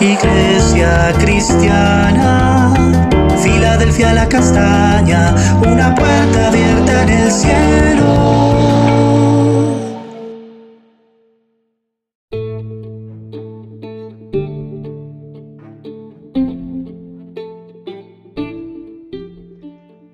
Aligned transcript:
Iglesia 0.00 1.12
cristiana, 1.20 2.74
Filadelfia 3.42 4.12
la 4.12 4.28
castaña, 4.28 5.34
una 5.62 5.94
puerta 5.94 6.48
abierta 6.48 7.02
en 7.02 7.08
el 7.10 7.30
cielo. 7.30 8.44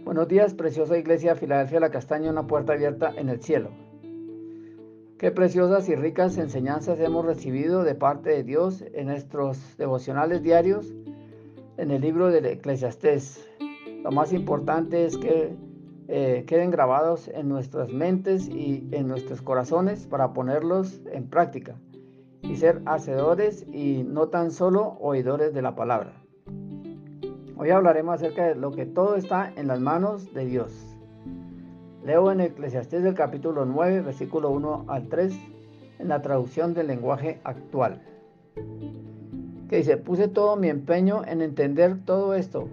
Buenos 0.05 0.29
días, 0.29 0.53
preciosa 0.53 0.99
Iglesia 0.99 1.35
Filadelfia 1.35 1.81
la 1.81 1.91
Castaña, 1.91 2.31
una 2.31 2.47
puerta 2.47 2.75
abierta 2.75 3.15
en 3.17 3.31
el 3.31 3.43
cielo. 3.43 3.90
Qué 5.21 5.31
preciosas 5.31 5.87
y 5.91 5.95
ricas 5.97 6.39
enseñanzas 6.39 6.99
hemos 6.99 7.27
recibido 7.27 7.85
de 7.85 7.95
parte 7.95 8.31
de 8.31 8.43
Dios 8.43 8.83
en 8.95 9.09
nuestros 9.09 9.77
devocionales 9.77 10.43
diarios 10.43 10.95
en 11.77 11.91
el 11.91 12.01
libro 12.01 12.29
del 12.29 12.47
Eclesiastés. 12.47 13.47
Lo 14.03 14.13
más 14.13 14.33
importante 14.33 15.05
es 15.05 15.19
que 15.19 15.55
eh, 16.09 16.45
queden 16.47 16.71
grabados 16.71 17.29
en 17.29 17.51
nuestras 17.51 17.93
mentes 17.93 18.49
y 18.49 18.89
en 18.93 19.09
nuestros 19.09 19.43
corazones 19.43 20.07
para 20.07 20.33
ponerlos 20.33 21.03
en 21.13 21.29
práctica 21.29 21.77
y 22.41 22.57
ser 22.57 22.81
hacedores 22.87 23.67
y 23.71 24.03
no 24.03 24.29
tan 24.29 24.51
solo 24.51 24.97
oidores 25.01 25.53
de 25.53 25.61
la 25.61 25.77
palabra. 25.77 26.15
Hoy 27.59 27.69
hablaremos 27.69 28.15
acerca 28.15 28.47
de 28.47 28.55
lo 28.55 28.71
que 28.71 28.87
todo 28.87 29.17
está 29.17 29.53
en 29.55 29.67
las 29.67 29.81
manos 29.81 30.33
de 30.33 30.47
Dios. 30.47 30.97
Leo 32.05 32.33
en 32.33 32.41
Eclesiastés 32.41 33.03
del 33.03 33.15
capítulo 33.15 33.67
9, 33.67 34.01
versículo 34.01 34.49
1 34.51 34.87
al 34.89 35.09
3, 35.09 35.39
en 35.99 36.09
la 36.09 36.23
traducción 36.23 36.73
del 36.73 36.87
lenguaje 36.87 37.41
actual. 37.45 38.01
Que 39.69 39.77
dice, 39.77 39.99
puse 39.99 40.27
todo 40.27 40.57
mi 40.57 40.71
empeño 40.71 41.23
en 41.27 41.43
entender 41.43 41.99
todo 42.07 42.35
esto 42.35 42.69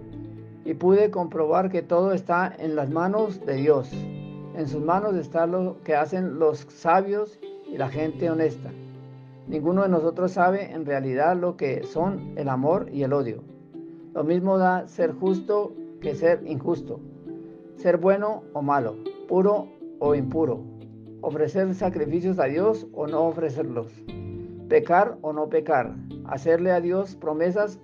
y 0.64 0.72
pude 0.72 1.10
comprobar 1.10 1.70
que 1.70 1.82
todo 1.82 2.12
está 2.12 2.54
en 2.58 2.74
las 2.74 2.88
manos 2.88 3.44
de 3.44 3.56
Dios. 3.56 3.92
En 4.56 4.66
sus 4.66 4.80
manos 4.80 5.14
está 5.14 5.46
lo 5.46 5.76
que 5.84 5.94
hacen 5.94 6.38
los 6.38 6.60
sabios 6.60 7.38
y 7.70 7.76
la 7.76 7.90
gente 7.90 8.30
honesta. 8.30 8.70
Ninguno 9.46 9.82
de 9.82 9.90
nosotros 9.90 10.32
sabe 10.32 10.72
en 10.72 10.86
realidad 10.86 11.36
lo 11.36 11.58
que 11.58 11.84
son 11.84 12.32
el 12.36 12.48
amor 12.48 12.88
y 12.90 13.02
el 13.02 13.12
odio. 13.12 13.42
Lo 14.14 14.24
mismo 14.24 14.56
da 14.56 14.88
ser 14.88 15.12
justo 15.12 15.74
que 16.00 16.14
ser 16.14 16.42
injusto, 16.46 16.98
ser 17.76 17.98
bueno 17.98 18.42
o 18.54 18.62
malo 18.62 18.96
puro 19.28 19.68
o 20.00 20.14
impuro, 20.14 20.64
ofrecer 21.20 21.72
sacrificios 21.74 22.38
a 22.38 22.46
Dios 22.46 22.86
o 22.92 23.06
no 23.06 23.26
ofrecerlos, 23.26 23.92
pecar 24.68 25.18
o 25.20 25.32
no 25.32 25.48
pecar, 25.48 25.94
hacerle 26.26 26.72
a 26.72 26.80
Dios 26.80 27.14
promesas 27.14 27.78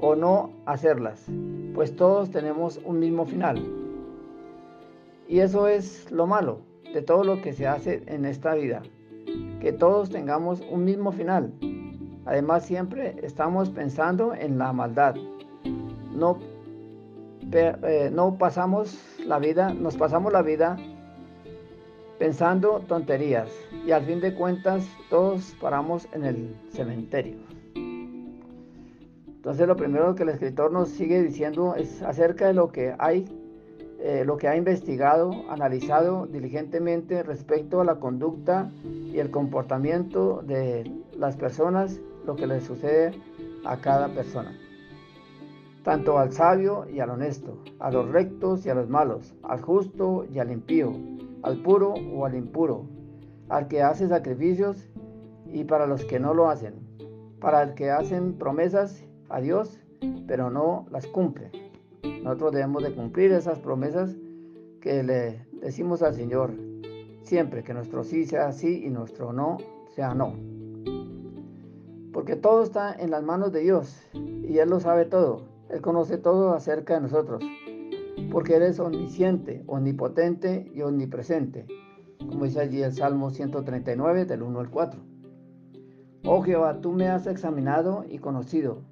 o 0.00 0.14
no 0.14 0.50
hacerlas, 0.66 1.26
pues 1.74 1.96
todos 1.96 2.30
tenemos 2.30 2.80
un 2.84 3.00
mismo 3.00 3.24
final. 3.26 3.64
Y 5.26 5.40
eso 5.40 5.66
es 5.66 6.10
lo 6.10 6.26
malo 6.26 6.60
de 6.94 7.02
todo 7.02 7.24
lo 7.24 7.42
que 7.42 7.52
se 7.52 7.66
hace 7.66 8.02
en 8.06 8.24
esta 8.24 8.54
vida, 8.54 8.82
que 9.60 9.72
todos 9.72 10.10
tengamos 10.10 10.62
un 10.70 10.84
mismo 10.84 11.12
final. 11.12 11.52
Además 12.24 12.64
siempre 12.64 13.16
estamos 13.22 13.70
pensando 13.70 14.34
en 14.34 14.58
la 14.58 14.72
maldad. 14.72 15.16
No 16.14 16.38
eh, 17.50 18.10
no 18.12 18.36
pasamos 18.36 18.98
la 19.28 19.38
vida, 19.38 19.74
nos 19.74 19.96
pasamos 19.96 20.32
la 20.32 20.40
vida 20.40 20.76
pensando 22.18 22.80
tonterías 22.88 23.50
y 23.86 23.92
al 23.92 24.04
fin 24.04 24.20
de 24.20 24.34
cuentas 24.34 24.88
todos 25.10 25.54
paramos 25.60 26.08
en 26.12 26.24
el 26.24 26.56
cementerio. 26.72 27.36
Entonces 29.26 29.68
lo 29.68 29.76
primero 29.76 30.14
que 30.14 30.22
el 30.22 30.30
escritor 30.30 30.72
nos 30.72 30.88
sigue 30.88 31.22
diciendo 31.22 31.74
es 31.76 32.02
acerca 32.02 32.46
de 32.46 32.54
lo 32.54 32.72
que 32.72 32.94
hay, 32.98 33.26
eh, 34.00 34.24
lo 34.24 34.38
que 34.38 34.48
ha 34.48 34.56
investigado, 34.56 35.30
analizado 35.50 36.26
diligentemente 36.26 37.22
respecto 37.22 37.82
a 37.82 37.84
la 37.84 37.96
conducta 37.96 38.70
y 39.12 39.18
el 39.18 39.30
comportamiento 39.30 40.42
de 40.42 40.90
las 41.16 41.36
personas, 41.36 42.00
lo 42.26 42.34
que 42.34 42.46
les 42.46 42.64
sucede 42.64 43.12
a 43.64 43.76
cada 43.76 44.08
persona 44.08 44.58
tanto 45.88 46.18
al 46.18 46.32
sabio 46.32 46.84
y 46.86 47.00
al 47.00 47.08
honesto, 47.08 47.62
a 47.78 47.90
los 47.90 48.10
rectos 48.10 48.66
y 48.66 48.68
a 48.68 48.74
los 48.74 48.90
malos, 48.90 49.34
al 49.42 49.62
justo 49.62 50.26
y 50.30 50.38
al 50.38 50.50
impío, 50.50 50.92
al 51.42 51.62
puro 51.62 51.94
o 52.14 52.26
al 52.26 52.34
impuro, 52.34 52.84
al 53.48 53.68
que 53.68 53.80
hace 53.80 54.06
sacrificios 54.06 54.86
y 55.46 55.64
para 55.64 55.86
los 55.86 56.04
que 56.04 56.20
no 56.20 56.34
lo 56.34 56.50
hacen, 56.50 56.74
para 57.40 57.62
el 57.62 57.72
que 57.72 57.90
hacen 57.90 58.34
promesas 58.34 59.02
a 59.30 59.40
Dios, 59.40 59.80
pero 60.26 60.50
no 60.50 60.84
las 60.90 61.06
cumple. 61.06 61.50
Nosotros 62.22 62.52
debemos 62.52 62.82
de 62.82 62.94
cumplir 62.94 63.32
esas 63.32 63.58
promesas 63.58 64.14
que 64.82 65.02
le 65.02 65.46
decimos 65.62 66.02
al 66.02 66.12
Señor, 66.12 66.52
siempre 67.22 67.64
que 67.64 67.72
nuestro 67.72 68.04
sí 68.04 68.26
sea 68.26 68.52
sí 68.52 68.82
y 68.84 68.90
nuestro 68.90 69.32
no 69.32 69.56
sea 69.94 70.12
no. 70.12 70.34
Porque 72.12 72.36
todo 72.36 72.62
está 72.62 72.92
en 72.92 73.10
las 73.10 73.22
manos 73.22 73.52
de 73.54 73.60
Dios 73.60 74.06
y 74.12 74.58
Él 74.58 74.68
lo 74.68 74.80
sabe 74.80 75.06
todo. 75.06 75.56
Él 75.70 75.82
conoce 75.82 76.16
todo 76.16 76.54
acerca 76.54 76.94
de 76.94 77.02
nosotros, 77.02 77.44
porque 78.30 78.56
Él 78.56 78.62
es 78.62 78.80
omnisciente, 78.80 79.62
omnipotente 79.66 80.70
y 80.74 80.82
omnipresente, 80.82 81.66
como 82.18 82.44
dice 82.44 82.60
allí 82.60 82.82
el 82.82 82.92
Salmo 82.92 83.30
139 83.30 84.24
del 84.24 84.42
1 84.42 84.60
al 84.60 84.70
4. 84.70 85.00
Oh 86.24 86.42
Jehová, 86.42 86.80
tú 86.80 86.92
me 86.92 87.08
has 87.08 87.26
examinado 87.26 88.04
y 88.08 88.18
conocido. 88.18 88.82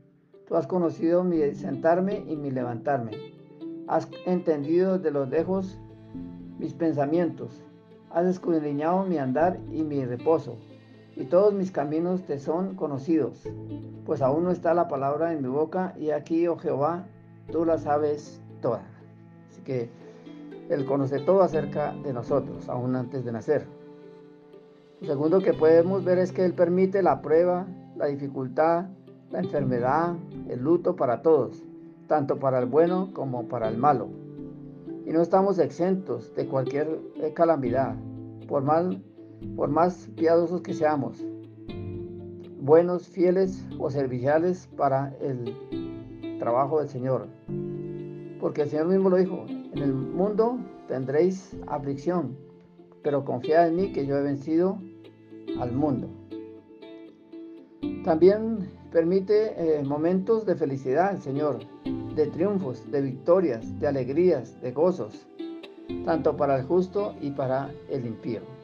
Tú 0.47 0.57
has 0.57 0.67
conocido 0.67 1.25
mi 1.25 1.39
sentarme 1.55 2.25
y 2.27 2.37
mi 2.37 2.51
levantarme. 2.51 3.13
Has 3.89 4.09
entendido 4.27 4.99
de 4.99 5.11
los 5.11 5.29
lejos 5.29 5.79
mis 6.59 6.75
pensamientos. 6.75 7.65
Has 8.11 8.27
escudriñado 8.27 9.05
mi 9.05 9.19
andar 9.19 9.59
y 9.73 9.83
mi 9.83 10.05
reposo 10.05 10.57
y 11.17 11.25
todos 11.25 11.55
mis 11.55 11.73
caminos 11.73 12.23
te 12.25 12.39
son 12.39 12.75
conocidos, 12.75 13.43
pues 14.05 14.21
aún 14.21 14.45
no 14.45 14.51
está 14.51 14.75
la 14.75 14.87
palabra 14.87 15.33
en 15.33 15.43
mi 15.43 15.49
boca, 15.49 15.95
y 15.99 16.11
aquí, 16.11 16.47
oh 16.47 16.57
Jehová, 16.57 17.07
tú 17.51 17.65
la 17.65 17.79
sabes 17.79 18.41
toda. 18.61 18.83
Así 19.51 19.63
que 19.63 19.89
Él 20.69 20.85
conoce 20.85 21.19
todo 21.21 21.41
acerca 21.41 21.95
de 22.05 22.13
nosotros, 22.13 22.69
aún 22.69 22.95
antes 22.95 23.25
de 23.25 23.33
nacer. 23.33 23.67
Lo 25.01 25.07
segundo 25.07 25.41
que 25.41 25.55
podemos 25.55 26.05
ver 26.05 26.19
es 26.19 26.33
que 26.33 26.45
Él 26.45 26.53
permite 26.53 27.03
la 27.03 27.23
prueba, 27.23 27.67
la 27.97 28.07
dificultad, 28.07 28.87
la 29.31 29.39
enfermedad, 29.41 30.15
el 30.49 30.61
luto 30.61 30.97
para 30.97 31.23
todos, 31.23 31.63
tanto 32.09 32.39
para 32.39 32.59
el 32.59 32.67
bueno 32.67 33.11
como 33.15 33.49
para 33.49 33.69
el 33.69 33.79
malo. 33.79 34.09
Y 35.07 35.13
no 35.13 35.23
estamos 35.23 35.59
exentos 35.59 36.35
de 36.35 36.47
cualquier 36.47 37.01
calamidad, 37.35 37.95
por 38.49 38.63
mal 38.63 39.03
por 39.55 39.69
más 39.69 40.09
piadosos 40.17 40.63
que 40.63 40.75
seamos, 40.75 41.25
buenos, 42.67 43.07
fieles 43.09 43.65
o 43.79 43.91
serviciales 43.91 44.69
para 44.77 45.15
el 45.21 45.55
trabajo 46.41 46.81
del 46.81 46.89
Señor. 46.89 47.29
Porque 48.41 48.63
el 48.63 48.71
Señor 48.71 48.89
mismo 48.89 49.09
lo 49.09 49.17
dijo, 49.17 49.47
en 49.49 49.79
el 49.79 49.93
mundo 49.93 50.59
tendréis 50.89 51.57
aflicción, 51.69 52.37
pero 53.03 53.25
confiad 53.25 53.69
en 53.69 53.77
mí 53.77 53.93
que 53.93 54.05
yo 54.05 54.17
he 54.17 54.23
vencido 54.23 54.79
al 55.61 55.73
mundo. 55.73 56.09
También 58.05 58.69
permite 58.91 59.79
eh, 59.79 59.85
momentos 59.85 60.45
de 60.45 60.57
felicidad 60.57 61.15
el 61.15 61.23
Señor, 61.23 61.59
de 62.15 62.27
triunfos, 62.27 62.91
de 62.91 63.01
victorias, 63.01 63.79
de 63.79 63.87
alegrías, 63.87 64.61
de 64.61 64.73
gozos, 64.73 65.29
tanto 66.05 66.37
para 66.37 66.57
el 66.57 66.65
justo 66.65 67.15
y 67.21 67.31
para 67.31 67.71
el 67.91 68.07
impío 68.07 68.56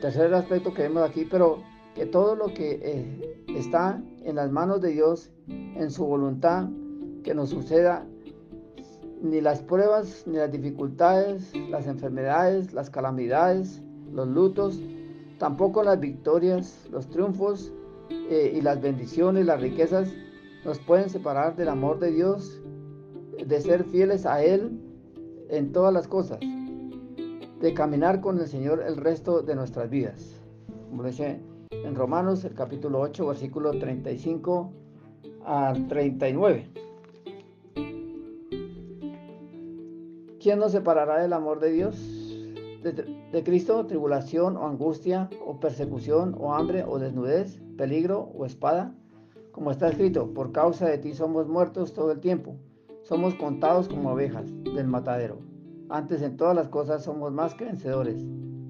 tercer 0.00 0.32
aspecto 0.34 0.72
que 0.74 0.82
vemos 0.82 1.08
aquí, 1.08 1.26
pero 1.30 1.62
que 1.94 2.06
todo 2.06 2.36
lo 2.36 2.46
que 2.54 2.80
eh, 2.82 3.44
está 3.48 4.00
en 4.22 4.36
las 4.36 4.50
manos 4.50 4.80
de 4.80 4.90
Dios, 4.90 5.30
en 5.48 5.90
su 5.90 6.04
voluntad, 6.06 6.68
que 7.24 7.34
nos 7.34 7.50
suceda, 7.50 8.06
ni 9.20 9.40
las 9.40 9.60
pruebas, 9.62 10.24
ni 10.26 10.36
las 10.36 10.52
dificultades, 10.52 11.52
las 11.70 11.86
enfermedades, 11.86 12.72
las 12.72 12.88
calamidades, 12.88 13.82
los 14.12 14.28
lutos, 14.28 14.80
tampoco 15.38 15.82
las 15.82 15.98
victorias, 15.98 16.86
los 16.92 17.08
triunfos 17.08 17.72
eh, 18.10 18.52
y 18.54 18.60
las 18.60 18.80
bendiciones, 18.80 19.46
las 19.46 19.60
riquezas, 19.60 20.08
nos 20.64 20.78
pueden 20.78 21.10
separar 21.10 21.56
del 21.56 21.68
amor 21.68 21.98
de 21.98 22.12
Dios, 22.12 22.60
de 23.44 23.60
ser 23.60 23.84
fieles 23.84 24.24
a 24.26 24.42
Él 24.44 24.80
en 25.48 25.72
todas 25.72 25.92
las 25.92 26.06
cosas 26.06 26.38
de 27.60 27.74
caminar 27.74 28.20
con 28.20 28.38
el 28.38 28.46
Señor 28.46 28.82
el 28.86 28.96
resto 28.96 29.42
de 29.42 29.54
nuestras 29.54 29.90
vidas. 29.90 30.40
Como 30.90 31.02
dice 31.04 31.40
en 31.70 31.94
Romanos, 31.94 32.44
el 32.44 32.54
capítulo 32.54 33.00
8, 33.00 33.26
versículo 33.26 33.70
35 33.72 34.72
al 35.44 35.88
39. 35.88 36.70
¿Quién 40.40 40.58
nos 40.58 40.72
separará 40.72 41.20
del 41.20 41.32
amor 41.32 41.60
de 41.60 41.72
Dios? 41.72 42.14
de 43.32 43.42
Cristo, 43.42 43.84
tribulación 43.86 44.56
o 44.56 44.66
angustia 44.66 45.28
o 45.44 45.58
persecución 45.58 46.36
o 46.38 46.54
hambre 46.54 46.84
o 46.84 46.98
desnudez, 47.00 47.60
peligro 47.76 48.30
o 48.34 48.46
espada, 48.46 48.94
como 49.50 49.72
está 49.72 49.88
escrito, 49.88 50.32
por 50.32 50.52
causa 50.52 50.86
de 50.86 50.98
ti 50.98 51.12
somos 51.12 51.48
muertos 51.48 51.92
todo 51.92 52.12
el 52.12 52.20
tiempo, 52.20 52.54
somos 53.02 53.34
contados 53.34 53.88
como 53.88 54.12
ovejas 54.12 54.46
del 54.62 54.86
matadero. 54.86 55.47
Antes 55.90 56.20
en 56.20 56.36
todas 56.36 56.54
las 56.54 56.68
cosas 56.68 57.02
somos 57.02 57.32
más 57.32 57.54
que 57.54 57.64
vencedores, 57.64 58.22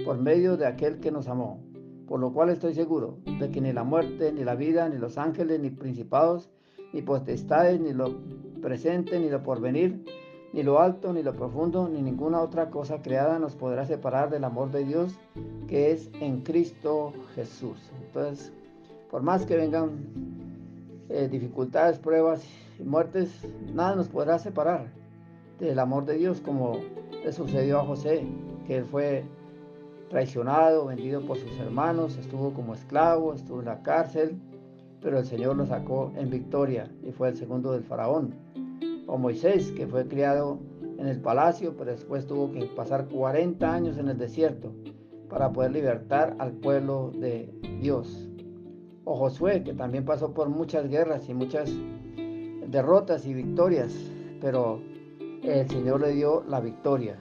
por 0.04 0.18
medio 0.18 0.56
de 0.56 0.66
aquel 0.66 1.00
que 1.00 1.10
nos 1.10 1.26
amó, 1.26 1.60
por 2.06 2.20
lo 2.20 2.32
cual 2.32 2.48
estoy 2.50 2.74
seguro 2.74 3.18
de 3.40 3.50
que 3.50 3.60
ni 3.60 3.72
la 3.72 3.82
muerte, 3.82 4.32
ni 4.32 4.44
la 4.44 4.54
vida, 4.54 4.88
ni 4.88 4.98
los 4.98 5.18
ángeles, 5.18 5.58
ni 5.58 5.70
principados, 5.70 6.48
ni 6.92 7.02
potestades, 7.02 7.80
ni 7.80 7.92
lo 7.92 8.14
presente, 8.62 9.18
ni 9.18 9.30
lo 9.30 9.42
porvenir, 9.42 10.04
ni 10.52 10.62
lo 10.62 10.78
alto, 10.80 11.12
ni 11.12 11.24
lo 11.24 11.34
profundo, 11.34 11.88
ni 11.88 12.02
ninguna 12.02 12.40
otra 12.40 12.70
cosa 12.70 13.02
creada 13.02 13.40
nos 13.40 13.56
podrá 13.56 13.84
separar 13.84 14.30
del 14.30 14.44
amor 14.44 14.70
de 14.70 14.84
Dios 14.84 15.18
que 15.66 15.90
es 15.90 16.10
en 16.20 16.42
Cristo 16.42 17.12
Jesús. 17.34 17.78
Entonces, 18.00 18.52
por 19.10 19.22
más 19.22 19.44
que 19.44 19.56
vengan 19.56 20.06
eh, 21.08 21.28
dificultades, 21.28 21.98
pruebas 21.98 22.46
y 22.78 22.84
muertes, 22.84 23.44
nada 23.74 23.96
nos 23.96 24.08
podrá 24.08 24.38
separar 24.38 24.86
del 25.58 25.78
amor 25.78 26.04
de 26.04 26.18
Dios, 26.18 26.40
como 26.40 26.78
le 27.24 27.32
sucedió 27.32 27.80
a 27.80 27.84
José, 27.84 28.26
que 28.66 28.76
él 28.78 28.84
fue 28.84 29.24
traicionado, 30.08 30.86
vendido 30.86 31.20
por 31.20 31.38
sus 31.38 31.58
hermanos, 31.58 32.16
estuvo 32.16 32.52
como 32.52 32.74
esclavo, 32.74 33.34
estuvo 33.34 33.60
en 33.60 33.66
la 33.66 33.82
cárcel, 33.82 34.38
pero 35.00 35.18
el 35.18 35.24
Señor 35.24 35.56
lo 35.56 35.66
sacó 35.66 36.12
en 36.16 36.30
victoria 36.30 36.90
y 37.02 37.12
fue 37.12 37.28
el 37.28 37.36
segundo 37.36 37.72
del 37.72 37.84
faraón 37.84 38.34
o 39.08 39.16
Moisés, 39.16 39.72
que 39.72 39.86
fue 39.86 40.06
criado 40.06 40.58
en 40.98 41.06
el 41.06 41.20
palacio, 41.20 41.74
pero 41.76 41.90
después 41.90 42.26
tuvo 42.26 42.52
que 42.52 42.66
pasar 42.66 43.08
40 43.08 43.72
años 43.72 43.98
en 43.98 44.08
el 44.08 44.18
desierto 44.18 44.72
para 45.30 45.50
poder 45.50 45.72
libertar 45.72 46.36
al 46.38 46.52
pueblo 46.52 47.10
de 47.18 47.50
Dios. 47.80 48.28
O 49.04 49.16
Josué, 49.16 49.62
que 49.64 49.72
también 49.72 50.04
pasó 50.04 50.34
por 50.34 50.50
muchas 50.50 50.88
guerras 50.88 51.28
y 51.28 51.34
muchas 51.34 51.72
derrotas 52.68 53.26
y 53.26 53.32
victorias, 53.32 53.94
pero 54.40 54.80
el 55.42 55.68
Señor 55.68 56.00
le 56.00 56.12
dio 56.12 56.42
la 56.48 56.60
victoria. 56.60 57.18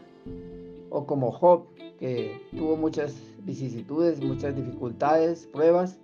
O 0.89 1.05
como 1.05 1.31
Job, 1.31 1.65
que 1.99 2.41
tuvo 2.55 2.77
muchas 2.77 3.15
vicisitudes, 3.43 4.23
muchas 4.23 4.55
dificultades, 4.55 5.47
pruebas, 5.47 5.99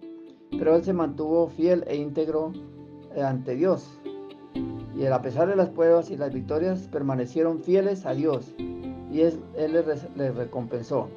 pero 0.51 0.75
él 0.75 0.83
se 0.83 0.93
mantuvo 0.93 1.47
fiel 1.47 1.83
e 1.87 1.95
íntegro 1.95 2.51
ante 3.15 3.55
Dios 3.55 3.99
y 4.95 5.05
a 5.05 5.21
pesar 5.21 5.47
de 5.47 5.55
las 5.55 5.69
pruebas 5.69 6.11
y 6.11 6.17
las 6.17 6.33
victorias 6.33 6.87
permanecieron 6.91 7.61
fieles 7.63 8.05
a 8.05 8.13
Dios 8.13 8.53
y 8.57 9.21
Él 9.21 9.41
les, 9.55 10.35
recompensó. 10.35 11.09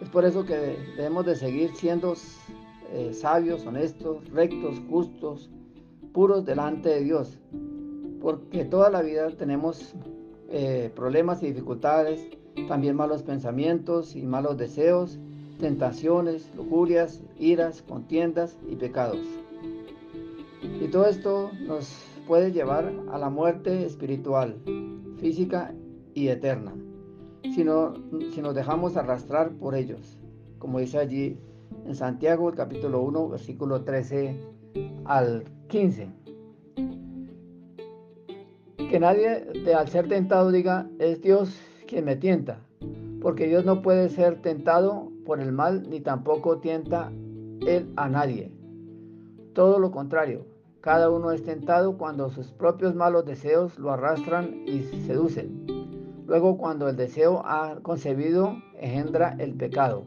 Es 0.00 0.08
por 0.08 0.24
eso 0.24 0.44
que 0.44 0.76
debemos 0.96 1.26
de 1.26 1.36
seguir 1.36 1.74
siendo 1.74 2.14
eh, 2.92 3.12
sabios, 3.12 3.66
honestos, 3.66 4.28
rectos, 4.30 4.80
justos, 4.88 5.50
puros 6.12 6.44
delante 6.44 6.88
de 6.88 7.02
Dios, 7.02 7.38
porque 8.20 8.64
toda 8.64 8.90
la 8.90 9.02
vida 9.02 9.28
tenemos 9.30 9.94
eh, 10.50 10.90
problemas 10.94 11.42
y 11.42 11.48
dificultades, 11.48 12.26
también 12.66 12.96
malos 12.96 13.22
pensamientos 13.22 14.16
y 14.16 14.22
malos 14.22 14.56
deseos, 14.56 15.18
tentaciones, 15.58 16.50
lujurias, 16.56 17.22
iras, 17.38 17.82
contiendas 17.82 18.56
y 18.68 18.76
pecados. 18.76 19.20
Y 20.80 20.88
todo 20.88 21.06
esto 21.06 21.50
nos 21.66 21.92
puede 22.26 22.52
llevar 22.52 22.92
a 23.10 23.18
la 23.18 23.30
muerte 23.30 23.84
espiritual, 23.84 24.56
física 25.18 25.74
y 26.14 26.28
eterna, 26.28 26.74
si, 27.42 27.64
si 28.32 28.42
nos 28.42 28.54
dejamos 28.54 28.96
arrastrar 28.96 29.50
por 29.52 29.74
ellos, 29.74 30.18
como 30.58 30.78
dice 30.78 30.98
allí 30.98 31.38
en 31.86 31.94
Santiago, 31.94 32.52
capítulo 32.52 33.00
1, 33.02 33.28
versículo 33.28 33.82
13 33.82 34.36
al 35.04 35.44
15. 35.68 36.27
Que 38.88 38.98
nadie 38.98 39.46
al 39.76 39.88
ser 39.88 40.08
tentado 40.08 40.50
diga, 40.50 40.88
es 40.98 41.20
Dios 41.20 41.60
quien 41.86 42.06
me 42.06 42.16
tienta, 42.16 42.60
porque 43.20 43.46
Dios 43.46 43.66
no 43.66 43.82
puede 43.82 44.08
ser 44.08 44.40
tentado 44.40 45.12
por 45.26 45.40
el 45.40 45.52
mal, 45.52 45.90
ni 45.90 46.00
tampoco 46.00 46.58
tienta 46.58 47.12
Él 47.66 47.92
a 47.96 48.08
nadie. 48.08 48.50
Todo 49.52 49.78
lo 49.78 49.90
contrario, 49.90 50.46
cada 50.80 51.10
uno 51.10 51.32
es 51.32 51.42
tentado 51.42 51.98
cuando 51.98 52.30
sus 52.30 52.50
propios 52.50 52.94
malos 52.94 53.26
deseos 53.26 53.78
lo 53.78 53.90
arrastran 53.90 54.62
y 54.66 54.84
seducen. 55.06 55.66
Luego 56.26 56.56
cuando 56.56 56.88
el 56.88 56.96
deseo 56.96 57.42
ha 57.44 57.80
concebido, 57.82 58.56
engendra 58.80 59.36
el 59.38 59.52
pecado. 59.54 60.04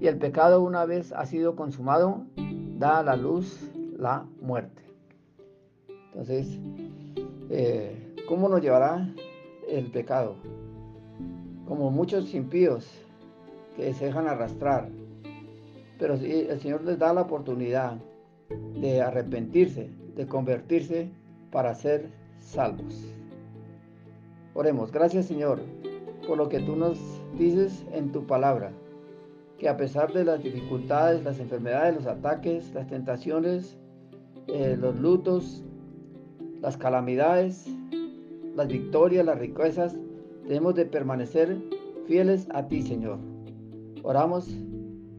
Y 0.00 0.08
el 0.08 0.18
pecado 0.18 0.62
una 0.62 0.84
vez 0.84 1.12
ha 1.12 1.26
sido 1.26 1.54
consumado, 1.54 2.24
da 2.76 2.98
a 2.98 3.02
la 3.04 3.14
luz 3.14 3.70
la 3.96 4.26
muerte. 4.40 4.82
Entonces, 6.12 6.58
eh, 7.50 8.05
¿cómo 8.26 8.48
nos 8.48 8.60
llevará 8.60 9.08
el 9.68 9.90
pecado? 9.90 10.36
Como 11.66 11.90
muchos 11.90 12.34
impíos 12.34 12.90
que 13.76 13.92
se 13.92 14.06
dejan 14.06 14.26
arrastrar. 14.26 14.88
Pero 15.98 16.14
el 16.14 16.60
Señor 16.60 16.84
les 16.84 16.98
da 16.98 17.12
la 17.12 17.22
oportunidad 17.22 17.96
de 18.80 19.00
arrepentirse, 19.00 19.90
de 20.14 20.26
convertirse 20.26 21.08
para 21.50 21.74
ser 21.74 22.10
salvos. 22.38 23.12
Oremos, 24.54 24.92
gracias 24.92 25.26
Señor 25.26 25.60
por 26.26 26.36
lo 26.36 26.48
que 26.48 26.60
tú 26.60 26.76
nos 26.76 26.98
dices 27.38 27.84
en 27.92 28.10
tu 28.10 28.26
palabra, 28.26 28.72
que 29.58 29.68
a 29.68 29.76
pesar 29.76 30.12
de 30.12 30.24
las 30.24 30.42
dificultades, 30.42 31.22
las 31.24 31.38
enfermedades, 31.38 31.94
los 31.94 32.06
ataques, 32.06 32.74
las 32.74 32.86
tentaciones, 32.88 33.78
eh, 34.48 34.76
los 34.78 34.96
lutos, 34.96 35.62
las 36.60 36.76
calamidades, 36.76 37.66
las 38.56 38.68
victorias, 38.68 39.24
las 39.24 39.38
riquezas, 39.38 39.96
debemos 40.44 40.74
de 40.74 40.86
permanecer 40.86 41.58
fieles 42.06 42.48
a 42.52 42.66
ti, 42.66 42.82
Señor. 42.82 43.18
Oramos 44.02 44.48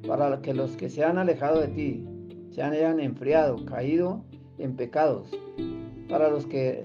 para 0.08 0.42
que 0.42 0.54
los 0.54 0.76
que 0.76 0.90
se 0.90 1.04
han 1.04 1.18
alejado 1.18 1.62
de 1.62 1.68
ti, 1.68 2.08
se 2.50 2.64
hayan 2.64 3.00
enfriado, 3.00 3.64
caído 3.66 4.24
en 4.58 4.76
pecados, 4.76 5.30
para 6.10 6.30
los 6.30 6.48
que 6.48 6.84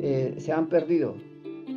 eh, 0.00 0.34
se 0.38 0.52
han 0.52 0.68
perdido, 0.68 1.14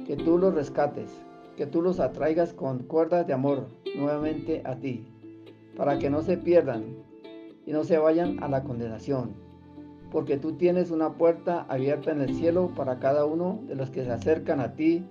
que 0.07 0.15
tú 0.15 0.39
los 0.39 0.55
rescates, 0.55 1.11
que 1.55 1.67
tú 1.67 1.81
los 1.81 1.99
atraigas 1.99 2.53
con 2.53 2.79
cuerdas 2.79 3.27
de 3.27 3.33
amor 3.33 3.67
nuevamente 3.95 4.63
a 4.65 4.75
ti, 4.75 5.05
para 5.77 5.99
que 5.99 6.09
no 6.09 6.23
se 6.23 6.37
pierdan 6.37 6.83
y 7.67 7.71
no 7.71 7.83
se 7.83 7.99
vayan 7.99 8.41
a 8.41 8.47
la 8.47 8.63
condenación, 8.63 9.42
porque 10.13 10.37
tú 10.37 10.53
tienes 10.53 10.91
una 10.91 11.13
puerta 11.13 11.65
abierta 11.67 12.11
en 12.11 12.21
el 12.21 12.35
cielo 12.35 12.71
para 12.77 12.99
cada 12.99 13.25
uno 13.25 13.59
de 13.67 13.75
los 13.75 13.89
que 13.89 14.05
se 14.05 14.11
acercan 14.11 14.61
a 14.61 14.75
ti, 14.75 15.03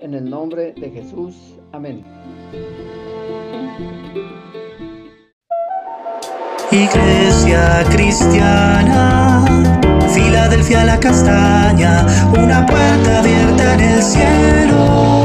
en 0.00 0.14
el 0.14 0.28
nombre 0.28 0.72
de 0.72 0.90
Jesús. 0.90 1.54
Amén. 1.72 2.04
Iglesia 6.72 7.84
cristiana, 7.90 9.44
Filadelfia 10.12 10.84
la 10.84 11.00
castaña, 11.00 12.04
una 12.32 12.66
puerta 12.66 13.20
abierta 13.20 13.74
en 13.74 13.80
el 13.80 14.02
cielo. 14.02 15.17